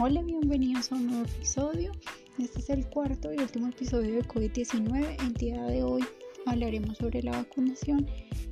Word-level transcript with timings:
Hola, 0.00 0.22
bienvenidos 0.22 0.92
a 0.92 0.94
un 0.94 1.08
nuevo 1.08 1.24
episodio. 1.24 1.90
Este 2.38 2.60
es 2.60 2.70
el 2.70 2.86
cuarto 2.88 3.34
y 3.34 3.38
último 3.38 3.66
episodio 3.66 4.14
de 4.14 4.22
COVID-19. 4.28 5.26
El 5.26 5.34
día 5.34 5.60
de 5.64 5.82
hoy 5.82 6.04
hablaremos 6.46 6.98
sobre 6.98 7.20
la 7.20 7.32
vacunación 7.32 8.06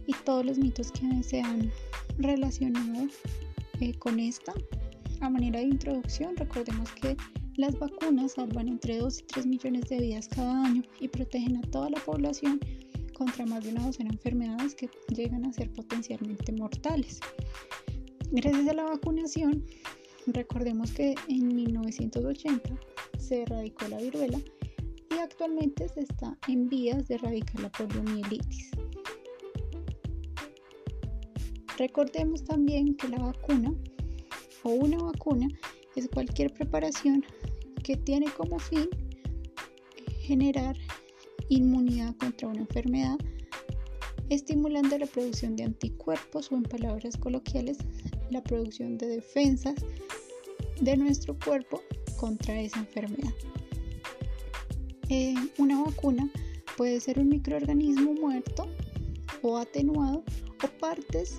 y 0.08 0.12
todos 0.24 0.44
los 0.44 0.58
mitos 0.58 0.90
que 0.90 1.22
se 1.22 1.40
han 1.40 1.70
relacionado 2.18 3.06
eh, 3.78 3.94
con 3.94 4.18
esta. 4.18 4.54
A 5.20 5.30
manera 5.30 5.60
de 5.60 5.66
introducción, 5.66 6.36
recordemos 6.36 6.90
que 6.90 7.16
las 7.56 7.78
vacunas 7.78 8.32
salvan 8.32 8.66
entre 8.66 8.98
2 8.98 9.20
y 9.20 9.22
3 9.22 9.46
millones 9.46 9.88
de 9.88 10.00
vidas 10.00 10.26
cada 10.26 10.64
año 10.64 10.82
y 10.98 11.06
protegen 11.06 11.58
a 11.58 11.62
toda 11.70 11.90
la 11.90 12.00
población 12.00 12.58
contra 13.16 13.46
más 13.46 13.62
de 13.62 13.70
una 13.70 13.86
docena 13.86 14.08
de 14.10 14.16
enfermedades 14.16 14.74
que 14.74 14.90
llegan 15.14 15.44
a 15.46 15.52
ser 15.52 15.72
potencialmente 15.72 16.50
mortales. 16.54 17.20
Gracias 18.32 18.66
a 18.68 18.72
la 18.72 18.82
vacunación, 18.82 19.64
Recordemos 20.26 20.90
que 20.90 21.14
en 21.28 21.54
1980 21.54 22.76
se 23.16 23.42
erradicó 23.42 23.86
la 23.86 23.98
viruela 23.98 24.40
y 25.10 25.18
actualmente 25.18 25.88
se 25.88 26.00
está 26.00 26.36
en 26.48 26.68
vías 26.68 27.06
de 27.06 27.14
erradicar 27.14 27.60
la 27.60 27.70
poliomielitis. 27.70 28.72
Recordemos 31.78 32.42
también 32.42 32.96
que 32.96 33.08
la 33.08 33.18
vacuna 33.18 33.72
o 34.64 34.70
una 34.70 34.96
vacuna 34.96 35.46
es 35.94 36.08
cualquier 36.08 36.52
preparación 36.52 37.24
que 37.84 37.96
tiene 37.96 38.26
como 38.36 38.58
fin 38.58 38.88
generar 40.22 40.76
inmunidad 41.48 42.16
contra 42.16 42.48
una 42.48 42.62
enfermedad, 42.62 43.16
estimulando 44.28 44.98
la 44.98 45.06
producción 45.06 45.54
de 45.54 45.64
anticuerpos 45.64 46.50
o 46.50 46.56
en 46.56 46.64
palabras 46.64 47.16
coloquiales 47.16 47.78
la 48.30 48.42
producción 48.42 48.98
de 48.98 49.06
defensas 49.06 49.76
de 50.80 50.96
nuestro 50.96 51.36
cuerpo 51.38 51.82
contra 52.16 52.60
esa 52.60 52.78
enfermedad. 52.78 53.32
Eh, 55.08 55.34
una 55.58 55.82
vacuna 55.82 56.28
puede 56.76 57.00
ser 57.00 57.18
un 57.18 57.28
microorganismo 57.28 58.12
muerto 58.14 58.66
o 59.42 59.56
atenuado 59.56 60.24
o 60.62 60.78
partes 60.78 61.38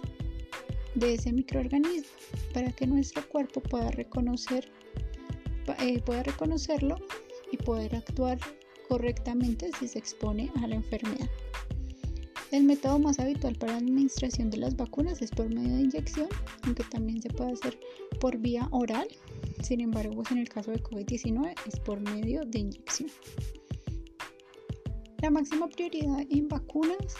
de 0.95 1.15
ese 1.15 1.31
microorganismo 1.31 2.09
para 2.53 2.71
que 2.71 2.87
nuestro 2.87 3.27
cuerpo 3.27 3.61
pueda 3.61 3.91
reconocer 3.91 4.71
eh, 5.79 6.01
pueda 6.01 6.23
reconocerlo 6.23 6.97
y 7.51 7.57
poder 7.57 7.95
actuar 7.95 8.39
correctamente 8.87 9.69
si 9.77 9.87
se 9.87 9.99
expone 9.99 10.51
a 10.63 10.67
la 10.67 10.75
enfermedad. 10.75 11.27
El 12.51 12.63
método 12.63 12.97
más 12.97 13.19
habitual 13.19 13.55
para 13.55 13.73
la 13.73 13.79
administración 13.79 14.49
de 14.49 14.57
las 14.57 14.77
vacunas 14.77 15.21
es 15.21 15.31
por 15.31 15.53
medio 15.53 15.75
de 15.75 15.81
inyección, 15.81 16.29
aunque 16.63 16.83
también 16.85 17.21
se 17.21 17.29
puede 17.29 17.51
hacer 17.51 17.77
por 18.21 18.37
vía 18.37 18.69
oral. 18.71 19.07
Sin 19.61 19.81
embargo, 19.81 20.15
pues 20.15 20.31
en 20.31 20.37
el 20.37 20.47
caso 20.47 20.71
de 20.71 20.81
COVID-19 20.81 21.53
es 21.67 21.79
por 21.81 21.99
medio 21.99 22.45
de 22.45 22.59
inyección. 22.59 23.09
La 25.21 25.29
máxima 25.29 25.67
prioridad 25.67 26.21
en 26.29 26.47
vacunas 26.47 27.15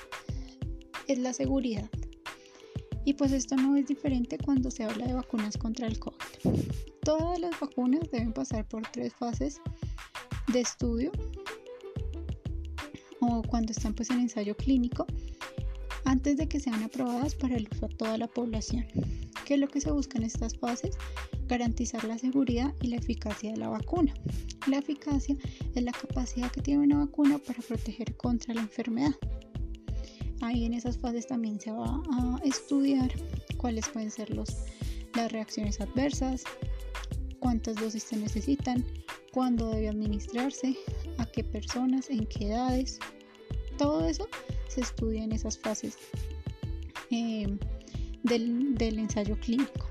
es 1.07 1.19
la 1.19 1.33
seguridad. 1.33 1.89
Y 3.03 3.13
pues 3.13 3.33
esto 3.33 3.55
no 3.57 3.75
es 3.75 3.87
diferente 3.87 4.37
cuando 4.37 4.71
se 4.71 4.85
habla 4.85 5.07
de 5.07 5.13
vacunas 5.13 5.57
contra 5.57 5.87
el 5.87 5.99
COVID. 5.99 6.15
Todas 7.03 7.39
las 7.39 7.59
vacunas 7.59 8.09
deben 8.11 8.31
pasar 8.31 8.65
por 8.67 8.83
tres 8.91 9.13
fases 9.13 9.59
de 10.53 10.61
estudio 10.61 11.11
cuando 13.47 13.71
están 13.71 13.93
pues 13.93 14.09
en 14.09 14.19
ensayo 14.19 14.55
clínico 14.55 15.05
antes 16.05 16.37
de 16.37 16.47
que 16.47 16.59
sean 16.59 16.81
aprobadas 16.83 17.35
para 17.35 17.55
el 17.55 17.67
uso 17.71 17.85
a 17.85 17.89
toda 17.89 18.17
la 18.17 18.27
población. 18.27 18.85
¿Qué 19.45 19.55
es 19.55 19.59
lo 19.59 19.67
que 19.67 19.81
se 19.81 19.91
busca 19.91 20.17
en 20.17 20.23
estas 20.23 20.57
fases? 20.57 20.97
Garantizar 21.47 22.03
la 22.05 22.17
seguridad 22.17 22.73
y 22.81 22.87
la 22.87 22.97
eficacia 22.97 23.51
de 23.51 23.57
la 23.57 23.69
vacuna. 23.69 24.13
La 24.67 24.77
eficacia 24.77 25.35
es 25.75 25.83
la 25.83 25.91
capacidad 25.91 26.51
que 26.51 26.61
tiene 26.61 26.83
una 26.83 26.99
vacuna 26.99 27.37
para 27.37 27.59
proteger 27.59 28.15
contra 28.17 28.53
la 28.53 28.61
enfermedad. 28.61 29.11
Ahí 30.41 30.65
en 30.65 30.73
esas 30.73 30.97
fases 30.97 31.27
también 31.27 31.59
se 31.59 31.71
va 31.71 32.01
a 32.11 32.39
estudiar 32.43 33.11
cuáles 33.57 33.87
pueden 33.89 34.11
ser 34.11 34.29
los, 34.29 34.55
las 35.15 35.31
reacciones 35.31 35.81
adversas, 35.81 36.43
cuántas 37.39 37.75
dosis 37.75 38.03
se 38.03 38.17
necesitan, 38.17 38.85
cuándo 39.33 39.69
debe 39.71 39.89
administrarse, 39.89 40.75
a 41.17 41.25
qué 41.25 41.43
personas, 41.43 42.09
en 42.09 42.25
qué 42.27 42.47
edades. 42.47 42.99
Todo 43.77 44.07
eso 44.07 44.27
se 44.67 44.81
estudia 44.81 45.23
en 45.23 45.31
esas 45.31 45.57
fases 45.57 45.97
eh, 47.11 47.47
del, 48.23 48.75
del 48.75 48.99
ensayo 48.99 49.37
clínico. 49.39 49.87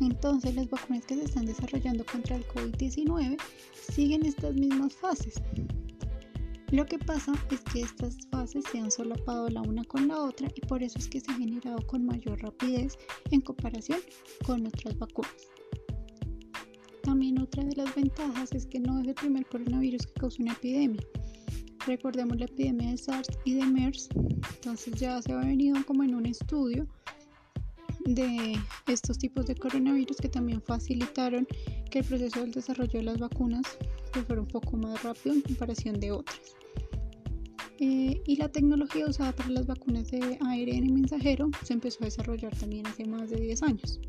Entonces 0.00 0.54
las 0.54 0.68
vacunas 0.70 1.04
que 1.04 1.16
se 1.16 1.24
están 1.24 1.44
desarrollando 1.44 2.04
contra 2.06 2.36
el 2.36 2.46
COVID-19 2.48 3.36
siguen 3.74 4.24
estas 4.24 4.54
mismas 4.54 4.94
fases. 4.94 5.34
Lo 6.70 6.86
que 6.86 6.98
pasa 6.98 7.32
es 7.50 7.60
que 7.72 7.80
estas 7.80 8.16
fases 8.30 8.64
se 8.70 8.78
han 8.78 8.90
solapado 8.90 9.48
la 9.48 9.60
una 9.60 9.84
con 9.84 10.06
la 10.06 10.20
otra 10.20 10.48
y 10.54 10.60
por 10.60 10.82
eso 10.82 10.98
es 10.98 11.08
que 11.08 11.20
se 11.20 11.30
ha 11.32 11.34
generado 11.34 11.84
con 11.86 12.06
mayor 12.06 12.40
rapidez 12.40 12.96
en 13.32 13.40
comparación 13.40 13.98
con 14.46 14.66
otras 14.66 14.96
vacunas. 14.96 15.59
También 17.02 17.40
otra 17.40 17.64
de 17.64 17.76
las 17.76 17.94
ventajas 17.94 18.52
es 18.52 18.66
que 18.66 18.78
no 18.78 19.00
es 19.00 19.08
el 19.08 19.14
primer 19.14 19.46
coronavirus 19.46 20.06
que 20.06 20.12
causa 20.14 20.42
una 20.42 20.52
epidemia. 20.52 21.02
Recordemos 21.86 22.38
la 22.38 22.44
epidemia 22.44 22.90
de 22.90 22.98
SARS 22.98 23.28
y 23.44 23.54
de 23.54 23.64
MERS, 23.64 24.08
entonces 24.54 24.94
ya 25.00 25.20
se 25.22 25.32
ha 25.32 25.36
venido 25.36 25.76
como 25.86 26.04
en 26.04 26.14
un 26.14 26.26
estudio 26.26 26.86
de 28.04 28.58
estos 28.86 29.18
tipos 29.18 29.46
de 29.46 29.54
coronavirus 29.54 30.16
que 30.18 30.28
también 30.28 30.60
facilitaron 30.62 31.46
que 31.90 32.00
el 32.00 32.04
proceso 32.04 32.40
del 32.40 32.52
desarrollo 32.52 32.98
de 32.98 33.02
las 33.02 33.18
vacunas 33.18 33.62
pues, 34.12 34.26
fuera 34.26 34.42
un 34.42 34.48
poco 34.48 34.76
más 34.76 35.02
rápido 35.02 35.34
en 35.34 35.42
comparación 35.42 36.00
de 36.00 36.12
otras. 36.12 36.56
Eh, 37.78 38.20
y 38.26 38.36
la 38.36 38.50
tecnología 38.50 39.06
usada 39.06 39.32
para 39.32 39.48
las 39.48 39.66
vacunas 39.66 40.10
de 40.10 40.38
ARN 40.40 40.92
mensajero 40.92 41.50
se 41.64 41.72
empezó 41.72 42.02
a 42.02 42.06
desarrollar 42.06 42.54
también 42.54 42.86
hace 42.86 43.06
más 43.06 43.30
de 43.30 43.40
10 43.40 43.62
años. 43.62 44.00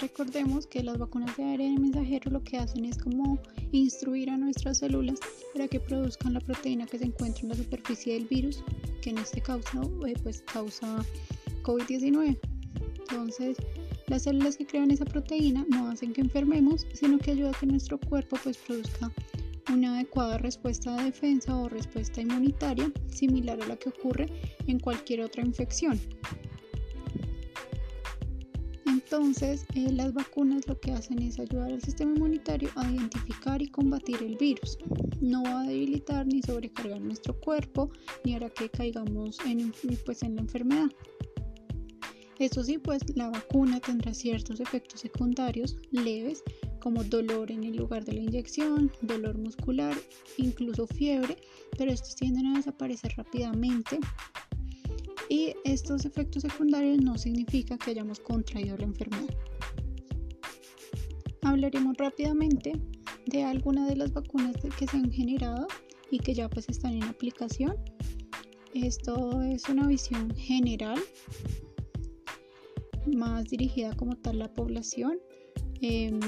Recordemos 0.00 0.66
que 0.66 0.84
las 0.84 0.96
vacunas 0.96 1.36
de 1.36 1.42
ARN 1.42 1.80
mensajero 1.80 2.30
lo 2.30 2.44
que 2.44 2.56
hacen 2.56 2.84
es 2.84 2.98
como 2.98 3.40
instruir 3.72 4.30
a 4.30 4.36
nuestras 4.36 4.78
células 4.78 5.18
para 5.52 5.66
que 5.66 5.80
produzcan 5.80 6.34
la 6.34 6.40
proteína 6.40 6.86
que 6.86 6.98
se 6.98 7.06
encuentra 7.06 7.42
en 7.42 7.48
la 7.48 7.56
superficie 7.56 8.14
del 8.14 8.26
virus, 8.26 8.62
que 9.02 9.10
en 9.10 9.18
este 9.18 9.40
caso 9.40 9.90
eh, 10.06 10.14
pues 10.22 10.42
causa 10.42 11.04
COVID-19. 11.64 12.38
Entonces, 13.00 13.56
las 14.06 14.22
células 14.22 14.56
que 14.56 14.66
crean 14.66 14.92
esa 14.92 15.04
proteína 15.04 15.66
no 15.68 15.88
hacen 15.88 16.12
que 16.12 16.20
enfermemos, 16.20 16.86
sino 16.92 17.18
que 17.18 17.32
ayuda 17.32 17.50
a 17.50 17.58
que 17.58 17.66
nuestro 17.66 17.98
cuerpo 17.98 18.36
pues 18.44 18.56
produzca 18.56 19.10
una 19.72 19.96
adecuada 19.96 20.38
respuesta 20.38 20.96
de 20.96 21.04
defensa 21.04 21.56
o 21.56 21.68
respuesta 21.68 22.20
inmunitaria 22.20 22.92
similar 23.08 23.60
a 23.60 23.66
la 23.66 23.76
que 23.76 23.88
ocurre 23.88 24.26
en 24.66 24.78
cualquier 24.78 25.22
otra 25.22 25.42
infección. 25.42 25.98
Entonces, 29.10 29.64
eh, 29.74 29.90
las 29.90 30.12
vacunas 30.12 30.68
lo 30.68 30.78
que 30.78 30.92
hacen 30.92 31.22
es 31.22 31.38
ayudar 31.38 31.72
al 31.72 31.80
sistema 31.80 32.12
inmunitario 32.14 32.68
a 32.76 32.90
identificar 32.90 33.62
y 33.62 33.68
combatir 33.68 34.22
el 34.22 34.36
virus. 34.36 34.76
No 35.22 35.42
va 35.44 35.62
a 35.62 35.66
debilitar 35.66 36.26
ni 36.26 36.42
sobrecargar 36.42 37.00
nuestro 37.00 37.32
cuerpo, 37.40 37.90
ni 38.22 38.34
hará 38.34 38.50
que 38.50 38.68
caigamos 38.68 39.38
en, 39.46 39.72
pues, 40.04 40.22
en 40.22 40.34
la 40.34 40.42
enfermedad. 40.42 40.90
Eso 42.38 42.62
sí, 42.62 42.76
pues 42.76 43.02
la 43.16 43.30
vacuna 43.30 43.80
tendrá 43.80 44.12
ciertos 44.12 44.60
efectos 44.60 45.00
secundarios 45.00 45.78
leves, 45.90 46.42
como 46.78 47.02
dolor 47.02 47.50
en 47.50 47.64
el 47.64 47.76
lugar 47.76 48.04
de 48.04 48.12
la 48.12 48.20
inyección, 48.20 48.92
dolor 49.00 49.38
muscular, 49.38 49.96
incluso 50.36 50.86
fiebre, 50.86 51.38
pero 51.78 51.90
estos 51.92 52.14
tienden 52.14 52.44
a 52.48 52.58
desaparecer 52.58 53.14
rápidamente 53.16 54.00
y 55.28 55.54
estos 55.64 56.04
efectos 56.04 56.42
secundarios 56.42 56.98
no 57.02 57.18
significa 57.18 57.76
que 57.76 57.90
hayamos 57.90 58.20
contraído 58.20 58.76
la 58.76 58.84
enfermedad. 58.84 59.34
Hablaremos 61.42 61.96
rápidamente 61.96 62.72
de 63.26 63.44
algunas 63.44 63.88
de 63.88 63.96
las 63.96 64.12
vacunas 64.12 64.56
que 64.78 64.86
se 64.86 64.96
han 64.96 65.10
generado 65.10 65.66
y 66.10 66.18
que 66.18 66.34
ya 66.34 66.48
pues 66.48 66.68
están 66.68 66.94
en 66.94 67.04
aplicación. 67.04 67.76
Esto 68.74 69.42
es 69.42 69.68
una 69.68 69.86
visión 69.86 70.34
general, 70.34 70.98
más 73.06 73.44
dirigida 73.44 73.94
como 73.96 74.16
tal 74.16 74.36
a 74.36 74.46
la 74.46 74.54
población 74.54 75.18
em, 75.80 76.20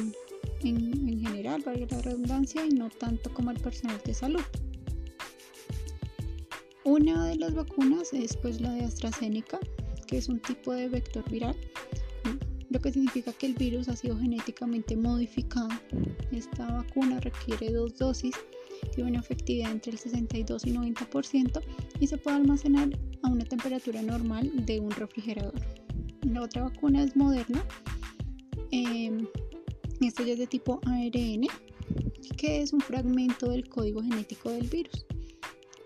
en, 0.62 1.08
en 1.08 1.20
general, 1.20 1.62
valga 1.64 1.86
la 1.90 2.02
redundancia, 2.02 2.64
y 2.66 2.70
no 2.70 2.90
tanto 2.90 3.32
como 3.32 3.50
al 3.50 3.60
personal 3.60 4.00
de 4.04 4.14
salud. 4.14 4.42
Una 6.90 7.28
de 7.28 7.36
las 7.36 7.54
vacunas 7.54 8.12
es 8.12 8.36
pues 8.36 8.60
la 8.60 8.72
de 8.72 8.84
AstraZeneca, 8.84 9.60
que 10.08 10.18
es 10.18 10.28
un 10.28 10.40
tipo 10.40 10.72
de 10.72 10.88
vector 10.88 11.22
viral, 11.30 11.54
lo 12.68 12.80
que 12.80 12.90
significa 12.90 13.32
que 13.32 13.46
el 13.46 13.54
virus 13.54 13.88
ha 13.88 13.94
sido 13.94 14.18
genéticamente 14.18 14.96
modificado. 14.96 15.68
Esta 16.32 16.66
vacuna 16.66 17.20
requiere 17.20 17.70
dos 17.70 17.96
dosis, 17.96 18.34
tiene 18.92 19.10
una 19.10 19.20
efectividad 19.20 19.70
entre 19.70 19.92
el 19.92 19.98
62 19.98 20.66
y 20.66 20.72
90% 20.72 21.62
y 22.00 22.06
se 22.08 22.18
puede 22.18 22.38
almacenar 22.38 22.88
a 23.22 23.28
una 23.28 23.44
temperatura 23.44 24.02
normal 24.02 24.50
de 24.66 24.80
un 24.80 24.90
refrigerador. 24.90 25.54
La 26.24 26.42
otra 26.42 26.64
vacuna 26.64 27.04
es 27.04 27.14
Moderna, 27.14 27.64
Em, 28.72 29.26
esto 30.00 30.24
ya 30.24 30.32
es 30.32 30.38
de 30.38 30.46
tipo 30.46 30.80
ARN, 30.86 31.46
que 32.36 32.62
es 32.62 32.72
un 32.72 32.80
fragmento 32.80 33.50
del 33.50 33.68
código 33.68 34.02
genético 34.02 34.50
del 34.50 34.68
virus. 34.68 35.04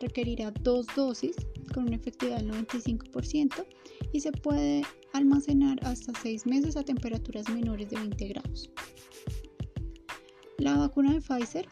Requerirá 0.05 0.51
dos 0.61 0.87
dosis 0.95 1.35
con 1.73 1.85
una 1.85 1.97
efectividad 1.97 2.37
del 2.37 2.51
95% 2.51 3.65
y 4.13 4.21
se 4.21 4.33
puede 4.33 4.83
almacenar 5.15 5.79
hasta 5.83 6.13
6 6.21 6.45
meses 6.45 6.77
a 6.77 6.83
temperaturas 6.83 7.49
menores 7.49 7.89
de 7.89 7.97
20 7.97 8.29
grados. 8.29 8.71
La 10.59 10.77
vacuna 10.77 11.15
de 11.15 11.23
Pfizer, 11.23 11.67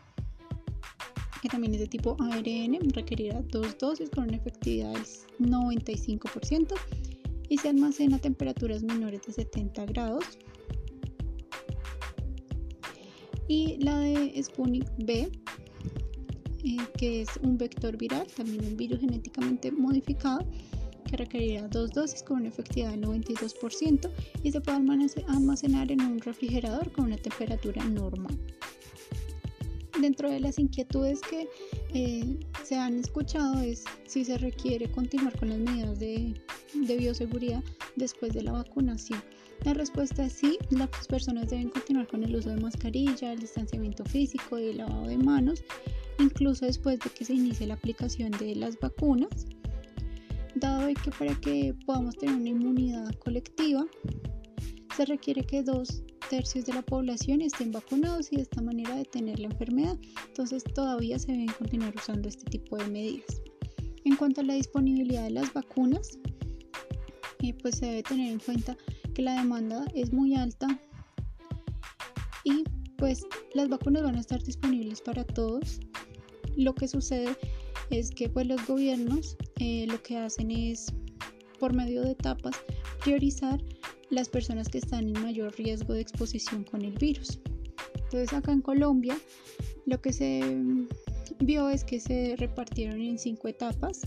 que 1.42 1.48
también 1.50 1.74
es 1.74 1.80
de 1.80 1.86
tipo 1.88 2.16
ARN, 2.20 2.78
requerirá 2.94 3.42
dos 3.42 3.76
dosis 3.76 4.08
con 4.08 4.24
una 4.24 4.38
efectividad 4.38 4.94
del 4.94 5.50
95% 5.50 6.74
y 7.50 7.58
se 7.58 7.68
almacena 7.68 8.16
a 8.16 8.18
temperaturas 8.18 8.82
menores 8.82 9.20
de 9.26 9.32
70 9.34 9.84
grados. 9.84 10.24
Y 13.46 13.76
la 13.84 13.98
de 13.98 14.42
Sputnik 14.42 14.86
B, 15.04 15.30
eh, 16.64 16.76
que 16.96 17.22
es 17.22 17.28
un 17.42 17.58
vector 17.58 17.96
viral, 17.96 18.26
también 18.36 18.64
un 18.64 18.76
virus 18.76 19.00
genéticamente 19.00 19.70
modificado, 19.72 20.46
que 21.08 21.16
requerirá 21.16 21.68
dos 21.68 21.90
dosis 21.92 22.22
con 22.22 22.38
una 22.38 22.48
efectividad 22.48 22.90
del 22.92 23.02
92% 23.02 24.10
y 24.42 24.52
se 24.52 24.60
puede 24.60 24.78
almacenar 25.28 25.90
en 25.90 26.00
un 26.00 26.20
refrigerador 26.20 26.90
con 26.92 27.06
una 27.06 27.16
temperatura 27.16 27.84
normal. 27.84 28.38
Dentro 30.00 30.30
de 30.30 30.40
las 30.40 30.58
inquietudes 30.58 31.20
que 31.20 31.48
eh, 31.92 32.40
se 32.64 32.76
han 32.76 32.98
escuchado 32.98 33.60
es 33.60 33.84
si 34.06 34.24
se 34.24 34.38
requiere 34.38 34.90
continuar 34.90 35.38
con 35.38 35.50
las 35.50 35.58
medidas 35.58 35.98
de, 35.98 36.34
de 36.74 36.96
bioseguridad 36.96 37.62
después 37.96 38.32
de 38.32 38.42
la 38.42 38.52
vacunación. 38.52 39.22
La 39.64 39.74
respuesta 39.74 40.24
es 40.24 40.32
sí, 40.32 40.58
las 40.70 40.88
personas 41.06 41.50
deben 41.50 41.68
continuar 41.68 42.08
con 42.08 42.24
el 42.24 42.34
uso 42.34 42.50
de 42.50 42.56
mascarilla, 42.56 43.32
el 43.32 43.38
distanciamiento 43.38 44.04
físico 44.04 44.58
y 44.58 44.70
el 44.70 44.78
lavado 44.78 45.06
de 45.06 45.18
manos, 45.18 45.62
incluso 46.22 46.66
después 46.66 46.98
de 47.00 47.10
que 47.10 47.24
se 47.24 47.34
inicie 47.34 47.66
la 47.66 47.74
aplicación 47.74 48.30
de 48.32 48.54
las 48.54 48.78
vacunas, 48.78 49.46
dado 50.54 50.88
que 51.02 51.10
para 51.10 51.34
que 51.40 51.74
podamos 51.86 52.16
tener 52.16 52.34
una 52.34 52.48
inmunidad 52.48 53.14
colectiva, 53.16 53.84
se 54.96 55.04
requiere 55.06 55.44
que 55.44 55.62
dos 55.62 56.02
tercios 56.28 56.64
de 56.66 56.74
la 56.74 56.82
población 56.82 57.42
estén 57.42 57.72
vacunados 57.72 58.32
y 58.32 58.36
de 58.36 58.42
esta 58.42 58.62
manera 58.62 58.94
detener 58.96 59.38
la 59.38 59.48
enfermedad. 59.48 59.98
Entonces 60.28 60.64
todavía 60.64 61.18
se 61.18 61.32
deben 61.32 61.48
continuar 61.48 61.94
usando 61.96 62.28
este 62.28 62.44
tipo 62.44 62.76
de 62.76 62.86
medidas. 62.86 63.42
En 64.04 64.16
cuanto 64.16 64.40
a 64.40 64.44
la 64.44 64.54
disponibilidad 64.54 65.24
de 65.24 65.30
las 65.30 65.52
vacunas, 65.52 66.18
eh, 67.42 67.54
pues 67.60 67.76
se 67.76 67.86
debe 67.86 68.02
tener 68.02 68.32
en 68.32 68.38
cuenta 68.38 68.76
que 69.14 69.22
la 69.22 69.34
demanda 69.34 69.84
es 69.94 70.12
muy 70.12 70.34
alta 70.34 70.68
y 72.44 72.64
pues 72.96 73.26
las 73.54 73.68
vacunas 73.68 74.02
van 74.02 74.16
a 74.16 74.20
estar 74.20 74.42
disponibles 74.42 75.00
para 75.00 75.24
todos. 75.24 75.80
Lo 76.56 76.74
que 76.74 76.88
sucede 76.88 77.34
es 77.90 78.10
que 78.10 78.28
pues 78.28 78.46
los 78.46 78.66
gobiernos 78.66 79.36
eh, 79.58 79.86
lo 79.88 80.02
que 80.02 80.16
hacen 80.16 80.50
es 80.50 80.92
por 81.58 81.72
medio 81.72 82.02
de 82.02 82.12
etapas 82.12 82.56
priorizar 83.02 83.60
las 84.10 84.28
personas 84.28 84.68
que 84.68 84.78
están 84.78 85.08
en 85.08 85.22
mayor 85.22 85.54
riesgo 85.56 85.94
de 85.94 86.00
exposición 86.00 86.64
con 86.64 86.82
el 86.82 86.92
virus. 86.92 87.38
Entonces 87.94 88.32
acá 88.32 88.52
en 88.52 88.60
Colombia 88.60 89.16
lo 89.86 90.00
que 90.00 90.12
se 90.12 90.42
vio 91.40 91.68
es 91.68 91.84
que 91.84 92.00
se 92.00 92.36
repartieron 92.36 93.00
en 93.00 93.18
cinco 93.18 93.48
etapas. 93.48 94.02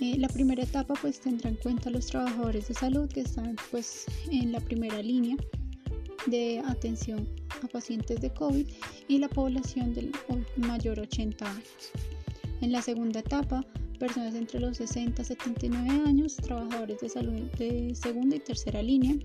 Eh, 0.00 0.16
la 0.16 0.28
primera 0.28 0.62
etapa 0.62 0.94
pues 1.00 1.20
tendrá 1.20 1.50
en 1.50 1.56
cuenta 1.56 1.90
los 1.90 2.06
trabajadores 2.06 2.68
de 2.68 2.74
salud 2.74 3.08
que 3.08 3.20
están 3.20 3.56
pues 3.70 4.06
en 4.30 4.52
la 4.52 4.60
primera 4.60 5.02
línea 5.02 5.36
de 6.30 6.60
atención 6.66 7.28
a 7.62 7.66
pacientes 7.68 8.20
de 8.20 8.32
COVID 8.32 8.66
y 9.08 9.18
la 9.18 9.28
población 9.28 9.94
del 9.94 10.12
mayor 10.56 11.00
80 11.00 11.50
años. 11.50 11.92
En 12.60 12.72
la 12.72 12.82
segunda 12.82 13.20
etapa 13.20 13.64
personas 13.98 14.34
entre 14.34 14.60
los 14.60 14.76
60 14.76 15.22
y 15.22 15.24
79 15.24 16.02
años, 16.06 16.36
trabajadores 16.36 17.00
de 17.00 17.08
salud 17.08 17.42
de 17.58 17.94
segunda 17.94 18.36
y 18.36 18.40
tercera 18.40 18.82
línea. 18.82 19.16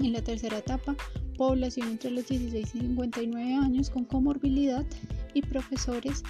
En 0.00 0.12
la 0.12 0.22
tercera 0.22 0.58
etapa, 0.58 0.96
población 1.36 1.88
entre 1.88 2.10
los 2.10 2.28
16 2.28 2.74
y 2.74 2.78
59 2.78 3.54
años 3.54 3.90
con 3.90 4.04
comorbilidad 4.04 4.86
y 5.34 5.42
profesores 5.42 6.22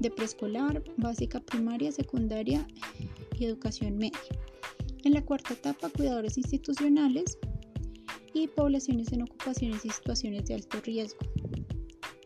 de 0.00 0.10
preescolar, 0.10 0.82
básica 0.96 1.40
primaria, 1.40 1.92
secundaria 1.92 2.66
y 3.38 3.44
educación 3.44 3.96
media. 3.96 4.18
En 5.04 5.12
la 5.12 5.22
cuarta 5.22 5.54
etapa, 5.54 5.90
cuidadores 5.90 6.38
institucionales 6.38 7.38
y 8.34 8.48
poblaciones 8.48 9.12
en 9.12 9.22
ocupaciones 9.22 9.84
y 9.84 9.90
situaciones 9.90 10.44
de 10.46 10.54
alto 10.54 10.80
riesgo, 10.82 11.20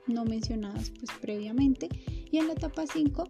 no 0.06 0.24
mencionadas 0.24 0.90
pues 0.98 1.10
previamente. 1.20 1.88
Y 2.30 2.38
en 2.38 2.48
la 2.48 2.54
etapa 2.54 2.84
5, 2.86 3.24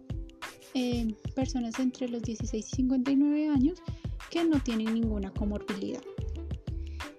personas 1.35 1.79
entre 1.79 2.07
los 2.07 2.23
16 2.23 2.65
y 2.65 2.75
59 2.75 3.49
años 3.49 3.81
que 4.29 4.43
no 4.43 4.61
tienen 4.61 4.93
ninguna 4.93 5.31
comorbilidad. 5.31 6.01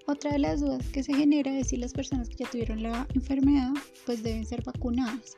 Otra 0.06 0.32
de 0.32 0.40
las 0.40 0.60
dudas 0.60 0.86
que 0.88 1.02
se 1.02 1.14
genera 1.14 1.56
es 1.56 1.68
si 1.68 1.76
las 1.76 1.92
personas 1.92 2.28
que 2.28 2.36
ya 2.36 2.50
tuvieron 2.50 2.82
la 2.82 3.06
enfermedad 3.14 3.72
pues 4.06 4.22
deben 4.22 4.44
ser 4.44 4.62
vacunadas. 4.64 5.36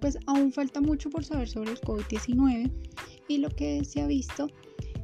Pues 0.00 0.18
aún 0.26 0.52
falta 0.52 0.80
mucho 0.80 1.10
por 1.10 1.24
saber 1.24 1.48
sobre 1.48 1.72
el 1.72 1.80
COVID-19 1.80 2.70
y 3.28 3.38
lo 3.38 3.48
que 3.48 3.84
se 3.84 4.02
ha 4.02 4.06
visto 4.06 4.48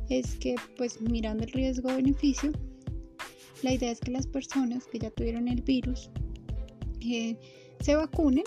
es 0.08 0.36
que 0.36 0.54
pues 0.76 1.00
mirando 1.00 1.44
el 1.44 1.52
riesgo-beneficio, 1.52 2.52
la 3.62 3.72
idea 3.72 3.90
es 3.90 4.00
que 4.00 4.10
las 4.10 4.26
personas 4.26 4.86
que 4.86 4.98
ya 4.98 5.10
tuvieron 5.10 5.48
el 5.48 5.62
virus 5.62 6.10
eh, 7.00 7.36
se 7.80 7.96
vacunen 7.96 8.44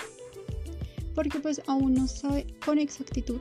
porque 1.13 1.39
pues 1.39 1.61
aún 1.67 1.93
no 1.93 2.07
sabe 2.07 2.45
con 2.65 2.77
exactitud 2.77 3.39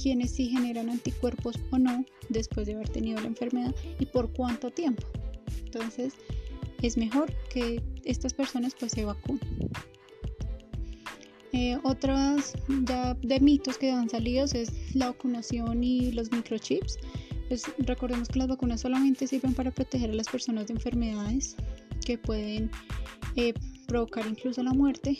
quienes 0.00 0.30
sí 0.30 0.48
generan 0.48 0.88
anticuerpos 0.88 1.56
o 1.70 1.78
no 1.78 2.04
después 2.28 2.66
de 2.66 2.74
haber 2.74 2.88
tenido 2.88 3.20
la 3.20 3.26
enfermedad 3.26 3.74
y 3.98 4.06
por 4.06 4.32
cuánto 4.32 4.70
tiempo. 4.70 5.06
Entonces 5.64 6.14
es 6.82 6.96
mejor 6.96 7.32
que 7.50 7.82
estas 8.04 8.32
personas 8.34 8.74
pues 8.78 8.92
se 8.92 9.04
vacunen. 9.04 9.70
Eh, 11.52 11.78
otras 11.84 12.52
ya 12.84 13.14
de 13.14 13.40
mitos 13.40 13.78
que 13.78 13.90
han 13.90 14.10
salido 14.10 14.44
es 14.44 14.94
la 14.94 15.06
vacunación 15.06 15.82
y 15.82 16.12
los 16.12 16.30
microchips. 16.30 16.98
Pues 17.48 17.64
recordemos 17.78 18.28
que 18.28 18.40
las 18.40 18.48
vacunas 18.48 18.80
solamente 18.80 19.26
sirven 19.26 19.54
para 19.54 19.70
proteger 19.70 20.10
a 20.10 20.14
las 20.14 20.28
personas 20.28 20.66
de 20.66 20.74
enfermedades 20.74 21.56
que 22.04 22.18
pueden 22.18 22.70
eh, 23.36 23.54
provocar 23.86 24.26
incluso 24.26 24.62
la 24.62 24.72
muerte. 24.72 25.16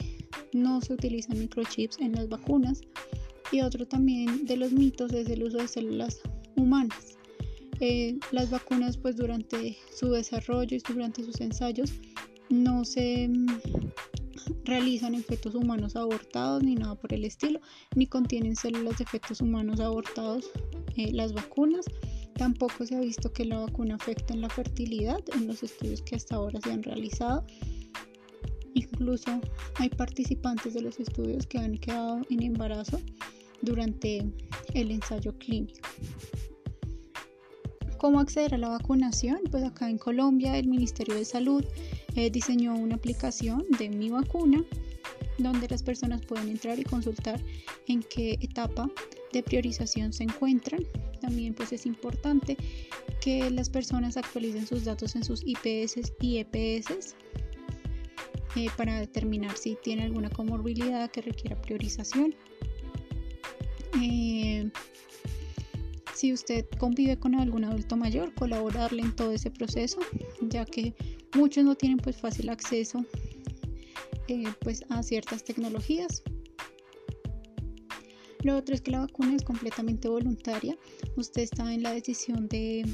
No 0.53 0.81
se 0.81 0.95
utilizan 0.95 1.39
microchips 1.39 1.99
en 2.01 2.13
las 2.13 2.29
vacunas 2.29 2.81
y 3.53 3.61
otro 3.61 3.87
también 3.87 4.45
de 4.45 4.57
los 4.57 4.73
mitos 4.73 5.13
es 5.13 5.29
el 5.29 5.45
uso 5.45 5.59
de 5.59 5.69
células 5.69 6.21
humanas. 6.57 7.17
Eh, 7.81 8.19
las 8.33 8.51
vacunas 8.51 8.97
pues 8.97 9.17
durante 9.17 9.77
su 9.95 10.11
desarrollo 10.11 10.77
y 10.77 10.81
durante 10.81 11.23
sus 11.23 11.41
ensayos 11.41 11.93
no 12.49 12.85
se 12.85 13.29
mm, 13.29 13.47
realizan 14.65 15.15
en 15.15 15.23
fetos 15.23 15.55
humanos 15.55 15.95
abortados 15.95 16.63
ni 16.63 16.75
nada 16.75 16.95
por 16.95 17.13
el 17.13 17.25
estilo, 17.25 17.61
ni 17.95 18.07
contienen 18.07 18.57
células 18.57 18.99
de 18.99 19.05
fetos 19.05 19.41
humanos 19.41 19.81
abortados 19.81 20.51
eh, 20.97 21.13
las 21.13 21.33
vacunas. 21.33 21.85
Tampoco 22.37 22.85
se 22.85 22.97
ha 22.97 23.01
visto 23.01 23.33
que 23.33 23.45
la 23.45 23.59
vacuna 23.59 23.95
afecta 23.95 24.35
en 24.35 24.43
la 24.43 24.51
fertilidad 24.51 25.21
en 25.35 25.47
los 25.47 25.63
estudios 25.63 26.03
que 26.03 26.17
hasta 26.17 26.37
ahora 26.37 26.61
se 26.61 26.71
han 26.71 26.83
realizado. 26.83 27.45
Incluso 28.75 29.41
hay 29.77 29.89
participantes 29.89 30.75
de 30.75 30.83
los 30.83 31.01
estudios 31.01 31.47
que 31.47 31.59
han 31.59 31.79
quedado 31.79 32.21
en 32.29 32.43
embarazo 32.43 33.01
durante 33.63 34.23
el 34.75 34.91
ensayo 34.91 35.33
clínico. 35.39 35.89
¿Cómo 37.97 38.21
acceder 38.21 38.55
a 38.55 38.59
la 38.59 38.69
vacunación? 38.69 39.41
Pues 39.51 39.65
acá 39.65 39.89
en 39.89 39.97
Colombia 39.97 40.59
el 40.59 40.69
Ministerio 40.69 41.15
de 41.15 41.25
Salud 41.25 41.65
eh, 42.15 42.31
diseñó 42.31 42.75
una 42.75 42.97
aplicación 42.97 43.65
de 43.79 43.89
mi 43.89 44.11
vacuna 44.11 44.63
donde 45.39 45.69
las 45.69 45.83
personas 45.83 46.21
pueden 46.23 46.49
entrar 46.49 46.79
y 46.79 46.85
consultar 46.85 47.41
en 47.89 48.03
qué 48.03 48.39
etapa 48.41 48.91
de 49.33 49.43
priorización 49.43 50.13
se 50.13 50.25
encuentran. 50.25 50.83
También 51.27 51.55
pues 51.55 51.73
es 51.73 51.87
importante 51.87 52.57
que 53.21 53.51
las 53.51 53.69
personas 53.69 54.17
actualicen 54.17 54.65
sus 54.65 54.85
datos 54.85 55.17
en 55.17 55.25
sus 55.25 55.43
IPS 55.45 56.13
y 56.21 56.39
EPS 56.39 57.17
eh, 58.55 58.69
para 58.77 59.01
determinar 59.01 59.57
si 59.57 59.77
tiene 59.83 60.05
alguna 60.05 60.31
comorbilidad 60.31 61.11
que 61.11 61.23
requiera 61.23 61.61
priorización. 61.61 62.33
Eh, 64.01 64.71
si 66.15 66.33
usted 66.33 66.65
convive 66.79 67.19
con 67.19 67.35
algún 67.35 67.65
adulto 67.65 67.97
mayor, 67.97 68.33
colaborarle 68.35 69.03
en 69.03 69.17
todo 69.17 69.33
ese 69.33 69.51
proceso, 69.51 69.99
ya 70.43 70.65
que 70.65 70.95
muchos 71.35 71.65
no 71.65 71.75
tienen 71.75 71.99
pues 71.99 72.19
fácil 72.19 72.51
acceso 72.51 73.05
eh, 74.29 74.45
pues 74.61 74.85
a 74.91 75.03
ciertas 75.03 75.43
tecnologías. 75.43 76.23
Lo 78.47 78.57
otro 78.57 78.77
es 78.77 78.81
que 78.81 78.93
la 78.93 79.01
vacuna 79.01 79.35
es 79.35 79.43
completamente 79.43 80.09
voluntaria. 80.09 80.79
Usted 81.17 81.43
está 81.43 81.75
en 81.75 81.83
la 81.83 81.91
decisión 81.91 82.47
de 82.47 82.87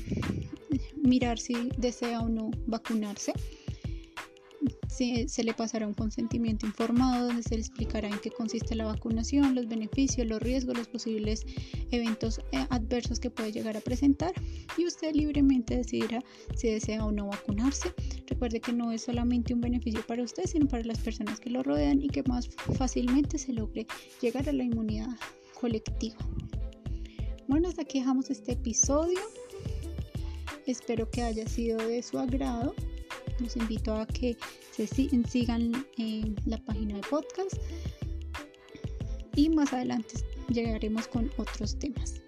mirar 0.97 1.39
si 1.39 1.69
desea 1.77 2.23
o 2.23 2.29
no 2.31 2.51
vacunarse 2.67 3.35
se, 4.93 5.43
le 5.43 5.55
pasará 5.55 5.87
un 5.87 5.95
consentimiento 5.95 6.67
informado 6.67 7.27
donde 7.27 7.43
se 7.43 7.55
le 7.55 7.61
explicará 7.61 8.09
en 8.09 8.19
qué 8.19 8.31
consiste 8.31 8.75
la 8.75 8.85
vacunación, 8.85 9.55
los 9.55 9.67
beneficios, 9.67 10.27
los 10.27 10.41
riesgos, 10.41 10.77
los 10.77 10.89
posibles 10.89 11.45
eventos 11.91 12.41
eh, 12.53 12.67
adversos 12.71 13.19
que 13.19 13.31
puede 13.31 13.53
llegar 13.53 13.77
a 13.77 13.81
presentar 13.81 14.33
y 14.77 14.87
usted 14.87 15.15
libremente 15.15 15.77
decidirá 15.77 16.23
si 16.55 16.69
desea 16.69 17.05
o 17.05 17.13
no 17.13 17.27
vacunarse. 17.27 17.93
Recuerde 18.27 18.61
que 18.61 18.73
no 18.73 18.93
es 18.93 19.03
solamente 19.03 19.55
un 19.55 19.61
beneficio 19.61 20.05
para 20.07 20.23
usted, 20.23 20.45
sino 20.47 20.69
para 20.69 20.85
las 20.85 20.99
personas 20.99 21.41
que 21.41 21.51
lo 21.51 21.63
rodean 21.63 22.01
y 22.01 22.09
que 22.09 22.23
más 22.25 22.49
fácilmente 22.77 23.39
se 23.39 23.53
logre 23.53 23.87
llegar 24.21 24.49
a 24.49 24.53
la 24.53 24.65
inmunidad 24.65 25.09
colectiva. 25.63 26.17
Bueno, 27.47 27.69
hasta 27.69 27.83
aquí 27.83 28.01
dejamos 28.01 28.31
este 28.31 28.53
episodio. 28.53 29.21
Espero 30.67 31.09
que 31.09 31.23
haya 31.23 31.47
sido 31.47 31.79
de 31.79 32.03
su 32.03 32.19
agrado 32.19 32.75
los 33.39 33.57
invito 33.57 33.95
a 33.95 34.07
que 34.07 34.37
se 34.71 34.87
sigan 34.87 35.87
en 35.99 36.37
la 36.47 36.59
página 36.59 36.97
de 36.97 37.03
podcast 37.03 37.57
y 39.35 39.49
más 39.49 39.73
adelante 39.73 40.15
llegaremos 40.49 41.09
con 41.09 41.31
otros 41.37 41.79
temas. 41.79 42.22